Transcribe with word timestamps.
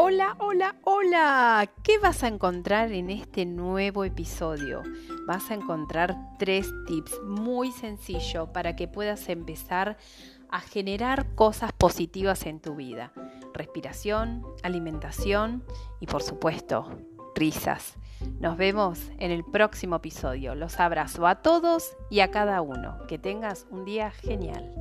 Hola, 0.00 0.36
hola, 0.38 0.76
hola. 0.84 1.68
¿Qué 1.82 1.98
vas 1.98 2.22
a 2.22 2.28
encontrar 2.28 2.92
en 2.92 3.10
este 3.10 3.44
nuevo 3.44 4.04
episodio? 4.04 4.84
Vas 5.26 5.50
a 5.50 5.54
encontrar 5.54 6.16
tres 6.38 6.72
tips 6.86 7.20
muy 7.24 7.72
sencillos 7.72 8.48
para 8.50 8.76
que 8.76 8.86
puedas 8.86 9.28
empezar 9.28 9.96
a 10.50 10.60
generar 10.60 11.34
cosas 11.34 11.72
positivas 11.72 12.46
en 12.46 12.60
tu 12.60 12.76
vida. 12.76 13.10
Respiración, 13.52 14.46
alimentación 14.62 15.64
y 15.98 16.06
por 16.06 16.22
supuesto, 16.22 16.88
risas. 17.34 17.96
Nos 18.38 18.56
vemos 18.56 19.00
en 19.18 19.32
el 19.32 19.44
próximo 19.44 19.96
episodio. 19.96 20.54
Los 20.54 20.78
abrazo 20.78 21.26
a 21.26 21.42
todos 21.42 21.96
y 22.08 22.20
a 22.20 22.30
cada 22.30 22.60
uno. 22.60 22.98
Que 23.08 23.18
tengas 23.18 23.66
un 23.68 23.84
día 23.84 24.12
genial. 24.12 24.72